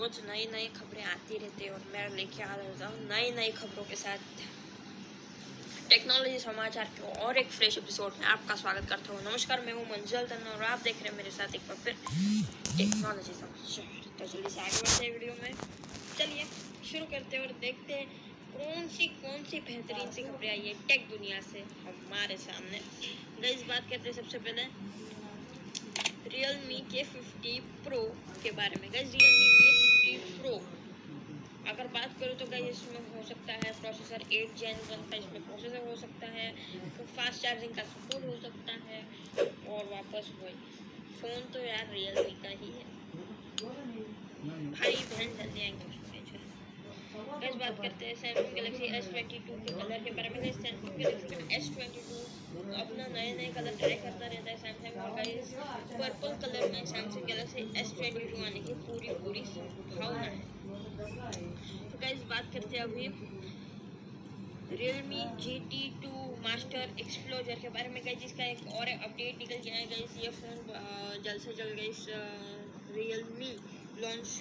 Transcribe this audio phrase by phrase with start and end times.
[0.00, 0.10] बार
[2.10, 4.18] लेके आ रहा हूँ नई नई खबरों के साथ।
[5.90, 9.84] टेक्नोलॉजी समाचार के और एक फ्रेश एपिसोड में आपका स्वागत करता हूँ। नमस्कार, मैं हूँ
[9.90, 11.94] मंजल तन्ना और आप देख रहे हैं मेरे साथ एक बार फिर
[12.76, 13.84] टेक्नोलॉजी समाचार।
[14.18, 15.52] तो जल्दी से आगे बढ़ते हैं वीडियो में।
[16.18, 16.44] चलिए
[16.92, 18.06] शुरू करते हैं और देखते हैं
[18.54, 22.80] कौन सी कौन सी बेहतरीन सी खबरें आई है टेक दुनिया से हमारे सामने।
[23.42, 24.62] गई बात करते हैं सबसे पहले
[26.32, 28.02] रियल मी के फिफ्टी प्रो
[28.42, 29.18] के बारे में। गई रियल मी
[29.60, 29.70] के
[30.10, 30.54] फिफ्टी प्रो
[31.70, 35.42] अगर बात करूँ तो गई इसमें हो सकता है प्रोसेसर एट जेन वन का इसमें
[35.42, 36.46] प्रोसेसर हो सकता है
[36.96, 39.00] तो फास्ट चार्जिंग का सपोर्ट हो सकता है,
[39.74, 40.54] और वापस वही।
[41.20, 42.84] फ़ोन तो यार रियल मी का ही है।
[44.72, 45.88] भाई बहन जल्दी आएँगे
[47.40, 50.98] बस बात करते हैं Samsung Galaxy S twenty two के कलर के बारे में। Samsung
[50.98, 52.16] Galaxy S twenty two
[52.82, 55.52] अपना नए नए कलर ट्राई करता रहता है सैमसंग और गाइस
[56.72, 58.36] में Samsung Galaxy S twenty two
[58.86, 60.38] पूरी पूरी संभावना है।
[61.90, 63.06] तो बात करते हैं अभी
[64.76, 66.10] Realme G T two
[66.42, 70.30] master explorer के बारे में। गई जिसका एक और अपडेट निकल गया है। गई ये
[70.36, 70.58] फ़ोन
[71.24, 71.92] जल्द से जल्द गई
[72.96, 73.52] रियलमी
[74.02, 74.38] लॉन्च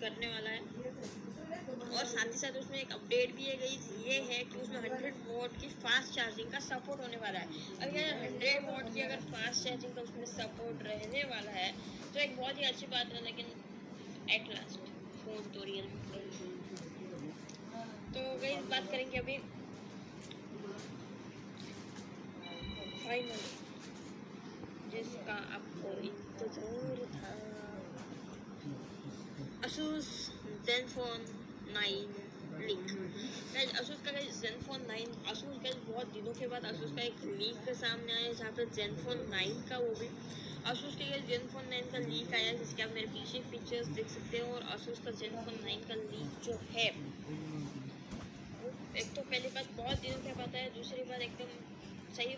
[0.00, 0.60] करने वाला है।
[1.92, 5.14] और साथ ही साथ उसमें एक अपडेट भी है गई, ये है कि उसमें हंड्रेड
[5.26, 7.46] वोट की फास्ट चार्जिंग का सपोर्ट होने वाला है।
[7.82, 11.70] अगर हंड्रेड वोट की अगर फास्ट चार्जिंग का उसमें सपोर्ट रहने वाला है
[12.04, 13.46] तो एक बहुत ही अच्छी बात है, लेकिन
[14.30, 14.90] एट लास्ट
[15.24, 15.86] फ़ोन तो रियल
[18.14, 19.36] तो गई, बात करेंगे अभी।
[23.04, 23.42] फाइनल
[24.92, 27.32] जिसका आपको इंतज़ार था।
[29.72, 30.06] Asus
[30.68, 31.22] Zenfone
[31.74, 32.08] nine
[32.62, 32.90] leak
[33.80, 38.12] Asus का जेनफोन नाइन असूस का बहुत दिनों के बाद असूस का एक लीक सामने
[38.12, 40.08] आया जहाँ पर जेनफोन नाइन का वो भी
[40.72, 44.52] असूस के जेनफोन नाइन का लीक आया जिसके आप मेरे पीछे फीचर्स देख सकते हो,
[44.54, 46.86] और असूस का जेनफोन नाइन का लीक जो है
[49.00, 51.50] एक तो पहली बात बहुत दिनों के बाद है दूसरी बात एकदम
[52.16, 52.36] सही